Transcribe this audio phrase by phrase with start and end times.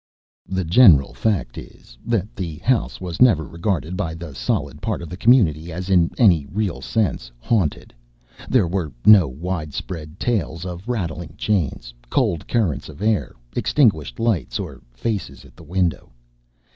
[0.49, 5.09] The general fact is, that the house was never regarded by the solid part of
[5.09, 7.93] the community as in any real sense "haunted."
[8.49, 14.81] There were no widespread tales of rattling chains, cold currents of air, extinguished lights, or
[14.91, 16.11] faces at the window.